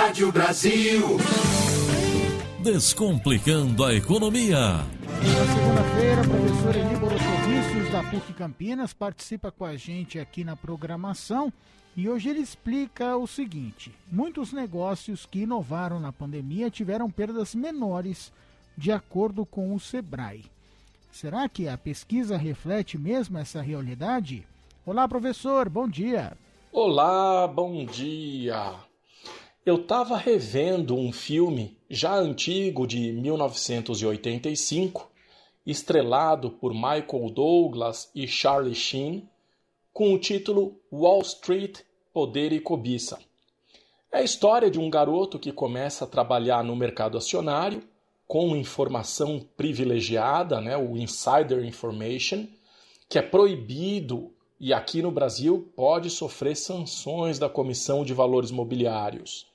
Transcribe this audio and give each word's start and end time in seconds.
Rádio 0.00 0.32
Brasil. 0.32 1.18
Descomplicando 2.62 3.84
a 3.84 3.92
economia. 3.92 4.56
Na 4.56 5.54
segunda-feira, 5.54 6.22
professor 6.22 6.74
Eli 6.74 6.96
Borocovicius 6.96 7.92
da 7.92 8.02
PUC 8.04 8.32
Campinas 8.32 8.94
participa 8.94 9.52
com 9.52 9.66
a 9.66 9.76
gente 9.76 10.18
aqui 10.18 10.42
na 10.42 10.56
programação 10.56 11.52
e 11.94 12.08
hoje 12.08 12.30
ele 12.30 12.40
explica 12.40 13.14
o 13.18 13.26
seguinte: 13.26 13.94
muitos 14.10 14.54
negócios 14.54 15.26
que 15.26 15.40
inovaram 15.40 16.00
na 16.00 16.10
pandemia 16.10 16.70
tiveram 16.70 17.10
perdas 17.10 17.54
menores, 17.54 18.32
de 18.78 18.90
acordo 18.90 19.44
com 19.44 19.74
o 19.74 19.78
Sebrae. 19.78 20.46
Será 21.12 21.46
que 21.46 21.68
a 21.68 21.76
pesquisa 21.76 22.38
reflete 22.38 22.96
mesmo 22.96 23.36
essa 23.36 23.60
realidade? 23.60 24.46
Olá, 24.86 25.06
professor, 25.06 25.68
bom 25.68 25.86
dia. 25.86 26.32
Olá, 26.72 27.46
bom 27.46 27.84
dia. 27.84 28.88
Eu 29.70 29.76
estava 29.76 30.16
revendo 30.16 30.96
um 30.96 31.12
filme 31.12 31.78
já 31.88 32.16
antigo 32.16 32.88
de 32.88 33.12
1985, 33.12 35.08
estrelado 35.64 36.50
por 36.50 36.74
Michael 36.74 37.30
Douglas 37.32 38.10
e 38.12 38.26
Charlie 38.26 38.74
Sheen, 38.74 39.28
com 39.92 40.12
o 40.12 40.18
título 40.18 40.74
Wall 40.92 41.22
Street, 41.22 41.82
Poder 42.12 42.52
e 42.52 42.58
Cobiça. 42.58 43.20
É 44.10 44.18
a 44.18 44.24
história 44.24 44.68
de 44.68 44.80
um 44.80 44.90
garoto 44.90 45.38
que 45.38 45.52
começa 45.52 46.04
a 46.04 46.08
trabalhar 46.08 46.64
no 46.64 46.74
mercado 46.74 47.16
acionário 47.16 47.80
com 48.26 48.56
informação 48.56 49.40
privilegiada, 49.56 50.60
né, 50.60 50.76
o 50.76 50.96
insider 50.96 51.64
information, 51.64 52.44
que 53.08 53.20
é 53.20 53.22
proibido 53.22 54.32
e 54.58 54.74
aqui 54.74 55.00
no 55.00 55.12
Brasil 55.12 55.72
pode 55.76 56.10
sofrer 56.10 56.56
sanções 56.56 57.38
da 57.38 57.48
Comissão 57.48 58.04
de 58.04 58.12
Valores 58.12 58.50
Mobiliários. 58.50 59.48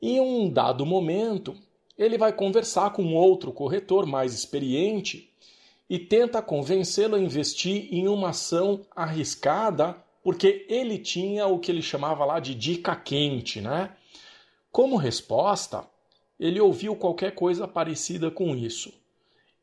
Em 0.00 0.20
um 0.20 0.48
dado 0.48 0.86
momento, 0.86 1.54
ele 1.96 2.16
vai 2.16 2.32
conversar 2.32 2.92
com 2.92 3.14
outro 3.14 3.52
corretor 3.52 4.06
mais 4.06 4.32
experiente 4.32 5.30
e 5.88 5.98
tenta 5.98 6.40
convencê-lo 6.40 7.16
a 7.16 7.20
investir 7.20 7.88
em 7.92 8.08
uma 8.08 8.30
ação 8.30 8.80
arriscada, 8.94 9.96
porque 10.22 10.64
ele 10.68 10.98
tinha 10.98 11.46
o 11.46 11.58
que 11.58 11.70
ele 11.70 11.82
chamava 11.82 12.24
lá 12.24 12.38
de 12.40 12.54
dica 12.54 12.94
quente, 12.94 13.60
né? 13.60 13.90
Como 14.70 14.96
resposta, 14.96 15.84
ele 16.38 16.60
ouviu 16.60 16.94
qualquer 16.94 17.34
coisa 17.34 17.66
parecida 17.66 18.30
com 18.30 18.54
isso. 18.54 18.92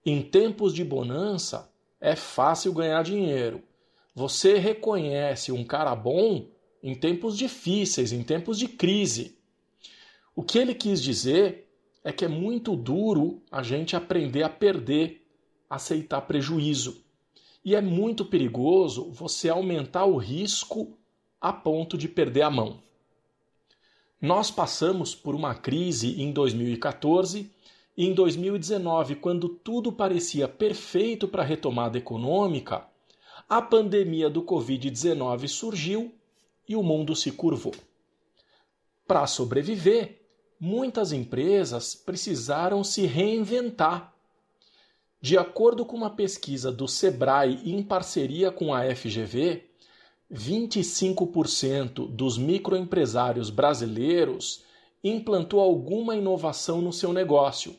Em 0.06 0.22
tempos 0.22 0.74
de 0.74 0.84
bonança, 0.84 1.72
é 2.00 2.16
fácil 2.16 2.74
ganhar 2.74 3.04
dinheiro. 3.04 3.64
Você 4.14 4.58
reconhece 4.58 5.52
um 5.52 5.64
cara 5.64 5.96
bom 5.96 6.46
em 6.84 6.94
tempos 6.94 7.38
difíceis, 7.38 8.12
em 8.12 8.22
tempos 8.24 8.60
de 8.60 8.68
crise. 8.68 9.37
O 10.38 10.44
que 10.44 10.60
ele 10.60 10.76
quis 10.76 11.02
dizer 11.02 11.68
é 12.04 12.12
que 12.14 12.24
é 12.24 12.28
muito 12.28 12.76
duro 12.76 13.42
a 13.52 13.64
gente 13.64 13.96
aprender 13.96 14.44
a 14.44 14.50
perder 14.50 15.26
aceitar 15.68 16.22
prejuízo. 16.22 17.04
E 17.66 17.74
é 17.74 17.82
muito 17.82 18.24
perigoso 18.24 19.10
você 19.10 19.50
aumentar 19.50 20.06
o 20.06 20.16
risco 20.16 20.96
a 21.42 21.52
ponto 21.52 21.98
de 21.98 22.08
perder 22.08 22.44
a 22.44 22.52
mão. 22.52 22.84
Nós 24.22 24.52
passamos 24.52 25.16
por 25.16 25.34
uma 25.34 25.56
crise 25.56 26.22
em 26.22 26.32
2014 26.32 27.52
e 27.98 28.06
em 28.06 28.14
2019, 28.14 29.16
quando 29.16 29.50
tudo 29.50 29.92
parecia 29.92 30.48
perfeito 30.48 31.28
para 31.28 31.42
a 31.42 31.46
retomada 31.46 31.98
econômica, 31.98 32.86
a 33.50 33.60
pandemia 33.60 34.30
do 34.30 34.44
Covid-19 34.44 35.48
surgiu 35.48 36.14
e 36.70 36.76
o 36.76 36.84
mundo 36.84 37.16
se 37.16 37.32
curvou. 37.32 37.74
Para 39.08 39.26
sobreviver, 39.26 40.27
muitas 40.60 41.12
empresas 41.12 41.96
precisaram 41.96 42.84
se 42.84 43.06
reinventar 43.06 44.14
de 45.20 45.38
acordo 45.38 45.84
com 45.84 45.98
uma 45.98 46.12
pesquisa 46.12 46.72
do 46.72 46.88
Sebrae 46.88 47.60
em 47.66 47.82
parceria 47.82 48.52
com 48.52 48.74
a 48.74 48.84
FGV, 48.96 49.66
25% 50.32 52.08
dos 52.08 52.38
microempresários 52.38 53.50
brasileiros 53.50 54.64
implantou 55.04 55.60
alguma 55.60 56.16
inovação 56.16 56.82
no 56.82 56.94
seu 56.94 57.12
negócio. 57.12 57.76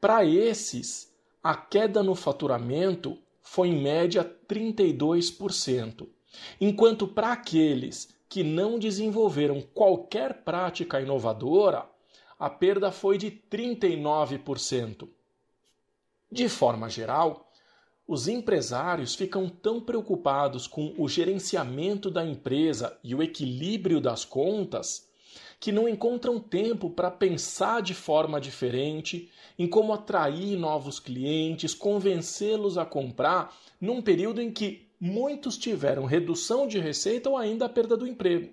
Para 0.00 0.24
esses, 0.24 1.10
a 1.42 1.54
queda 1.54 2.02
no 2.02 2.14
faturamento 2.14 3.16
foi 3.40 3.68
em 3.68 3.80
média 3.80 4.24
32%, 4.48 6.06
enquanto 6.60 7.08
para 7.08 7.32
aqueles 7.32 8.08
que 8.30 8.44
não 8.44 8.78
desenvolveram 8.78 9.60
qualquer 9.60 10.44
prática 10.44 11.00
inovadora, 11.00 11.84
a 12.38 12.48
perda 12.48 12.92
foi 12.92 13.18
de 13.18 13.28
39%. 13.28 15.08
De 16.30 16.48
forma 16.48 16.88
geral, 16.88 17.50
os 18.06 18.28
empresários 18.28 19.16
ficam 19.16 19.48
tão 19.48 19.80
preocupados 19.80 20.68
com 20.68 20.94
o 20.96 21.08
gerenciamento 21.08 22.08
da 22.08 22.24
empresa 22.24 22.96
e 23.02 23.16
o 23.16 23.22
equilíbrio 23.22 24.00
das 24.00 24.24
contas 24.24 25.09
que 25.58 25.70
não 25.70 25.88
encontram 25.88 26.38
tempo 26.38 26.90
para 26.90 27.10
pensar 27.10 27.82
de 27.82 27.94
forma 27.94 28.40
diferente 28.40 29.30
em 29.58 29.68
como 29.68 29.92
atrair 29.92 30.56
novos 30.56 30.98
clientes, 30.98 31.74
convencê-los 31.74 32.78
a 32.78 32.84
comprar 32.84 33.54
num 33.80 34.00
período 34.00 34.40
em 34.40 34.50
que 34.50 34.88
muitos 34.98 35.58
tiveram 35.58 36.04
redução 36.04 36.66
de 36.66 36.78
receita 36.78 37.28
ou 37.28 37.36
ainda 37.36 37.66
a 37.66 37.68
perda 37.68 37.96
do 37.96 38.06
emprego. 38.06 38.52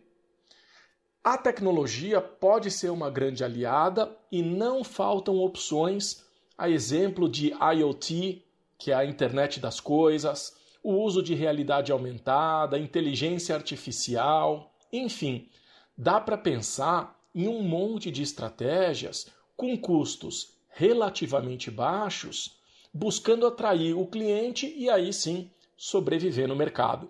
A 1.23 1.37
tecnologia 1.37 2.21
pode 2.21 2.71
ser 2.71 2.89
uma 2.89 3.09
grande 3.09 3.43
aliada 3.43 4.15
e 4.31 4.41
não 4.41 4.83
faltam 4.83 5.37
opções 5.37 6.23
a 6.57 6.69
exemplo 6.69 7.29
de 7.29 7.51
IoT, 7.51 8.43
que 8.77 8.91
é 8.91 8.95
a 8.95 9.05
internet 9.05 9.59
das 9.59 9.79
coisas, 9.79 10.55
o 10.81 10.93
uso 10.93 11.21
de 11.21 11.35
realidade 11.35 11.91
aumentada, 11.91 12.79
inteligência 12.79 13.53
artificial, 13.53 14.73
enfim, 14.91 15.49
dá 15.97 16.19
para 16.19 16.37
pensar 16.37 17.19
em 17.33 17.47
um 17.47 17.61
monte 17.61 18.11
de 18.11 18.21
estratégias 18.21 19.27
com 19.55 19.77
custos 19.77 20.53
relativamente 20.69 21.71
baixos, 21.71 22.59
buscando 22.93 23.47
atrair 23.47 23.93
o 23.93 24.05
cliente 24.05 24.71
e 24.77 24.89
aí 24.89 25.11
sim 25.11 25.49
sobreviver 25.75 26.47
no 26.47 26.55
mercado. 26.55 27.09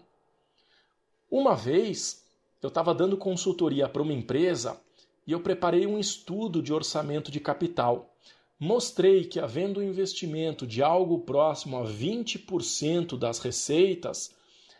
Uma 1.29 1.55
vez 1.55 2.25
eu 2.61 2.69
estava 2.69 2.93
dando 2.93 3.17
consultoria 3.17 3.89
para 3.89 4.01
uma 4.01 4.13
empresa 4.13 4.79
e 5.25 5.31
eu 5.31 5.41
preparei 5.41 5.85
um 5.85 5.99
estudo 5.99 6.61
de 6.61 6.73
orçamento 6.73 7.29
de 7.29 7.39
capital 7.39 8.13
mostrei 8.59 9.23
que, 9.23 9.39
havendo 9.39 9.79
um 9.79 9.83
investimento 9.83 10.65
de 10.65 10.81
algo 10.81 11.19
próximo 11.19 11.77
a 11.77 11.85
20% 11.85 13.17
das 13.17 13.39
receitas, 13.39 14.33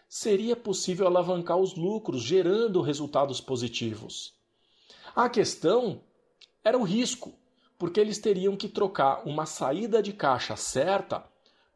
seria 0.07 0.55
possível 0.55 1.07
alavancar 1.07 1.57
os 1.57 1.75
lucros, 1.75 2.21
gerando 2.21 2.81
resultados 2.81 3.41
positivos. 3.41 4.33
A 5.15 5.29
questão 5.29 6.01
era 6.63 6.77
o 6.77 6.83
risco, 6.83 7.33
porque 7.77 7.99
eles 7.99 8.17
teriam 8.17 8.55
que 8.55 8.69
trocar 8.69 9.27
uma 9.27 9.45
saída 9.45 10.01
de 10.01 10.13
caixa 10.13 10.55
certa 10.55 11.23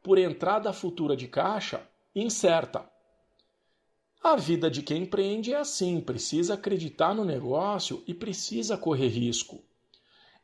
por 0.02 0.18
entrada 0.18 0.74
futura 0.74 1.16
de 1.16 1.28
caixa 1.28 1.88
incerta. 2.16 2.90
A 4.24 4.36
vida 4.36 4.70
de 4.70 4.84
quem 4.84 5.04
empreende 5.04 5.54
é 5.54 5.58
assim: 5.58 6.00
precisa 6.00 6.54
acreditar 6.54 7.14
no 7.14 7.26
negócio 7.26 8.04
e 8.08 8.14
precisa 8.14 8.78
correr 8.78 9.08
risco. 9.08 9.64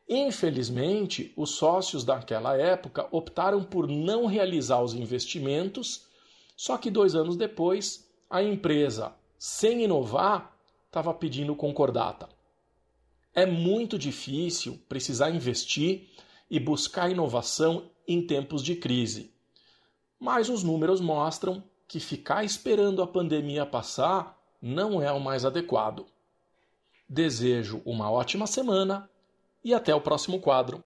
Infelizmente, 0.08 1.32
os 1.36 1.50
sócios 1.50 2.02
daquela 2.02 2.56
época 2.56 3.06
optaram 3.10 3.62
por 3.62 3.86
não 3.86 4.26
realizar 4.26 4.82
os 4.82 4.94
investimentos, 4.94 6.06
só 6.58 6.76
que 6.76 6.90
dois 6.90 7.14
anos 7.14 7.36
depois, 7.36 8.10
a 8.28 8.42
empresa, 8.42 9.14
sem 9.38 9.84
inovar, 9.84 10.58
estava 10.86 11.14
pedindo 11.14 11.54
concordata. 11.54 12.28
É 13.32 13.46
muito 13.46 13.96
difícil 13.96 14.76
precisar 14.88 15.30
investir 15.30 16.08
e 16.50 16.58
buscar 16.58 17.08
inovação 17.08 17.88
em 18.08 18.26
tempos 18.26 18.60
de 18.60 18.74
crise. 18.74 19.32
Mas 20.18 20.48
os 20.48 20.64
números 20.64 21.00
mostram 21.00 21.62
que 21.86 22.00
ficar 22.00 22.42
esperando 22.42 23.02
a 23.02 23.06
pandemia 23.06 23.64
passar 23.64 24.36
não 24.60 25.00
é 25.00 25.12
o 25.12 25.20
mais 25.20 25.44
adequado. 25.44 26.06
Desejo 27.08 27.80
uma 27.84 28.10
ótima 28.10 28.48
semana 28.48 29.08
e 29.62 29.72
até 29.72 29.94
o 29.94 30.00
próximo 30.00 30.40
quadro. 30.40 30.76